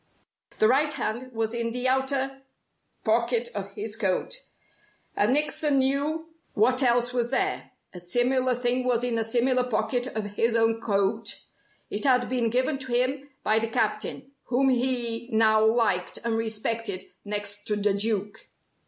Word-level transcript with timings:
The 0.57 0.67
right 0.67 0.91
hand 0.91 1.31
was 1.31 1.53
in 1.53 1.71
the 1.73 1.87
outer 1.87 2.41
pocket 3.03 3.49
of 3.53 3.73
his 3.73 3.95
coat, 3.95 4.33
and 5.15 5.31
Nickson 5.31 5.77
knew 5.77 6.27
what 6.55 6.81
else 6.81 7.13
was 7.13 7.29
there. 7.29 7.69
A 7.93 7.99
similar 7.99 8.55
thing 8.55 8.83
was 8.83 9.03
in 9.03 9.19
a 9.19 9.23
similar 9.23 9.63
pocket 9.63 10.07
of 10.07 10.31
his 10.31 10.55
own 10.55 10.81
coat. 10.81 11.41
It 11.91 12.03
had 12.05 12.27
been 12.29 12.49
given 12.49 12.79
to 12.79 12.91
him 12.93 13.29
by 13.43 13.59
the 13.59 13.67
Captain, 13.67 14.31
whom 14.45 14.69
he 14.69 15.29
now 15.31 15.63
liked 15.63 16.17
and 16.25 16.33
respected 16.35 17.03
next 17.23 17.67
to 17.67 17.75
the 17.75 17.93
Duke. 17.93 18.47